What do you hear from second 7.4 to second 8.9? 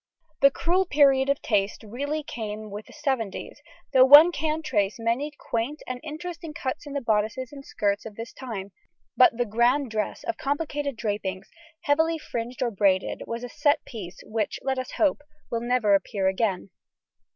and skirts of this time;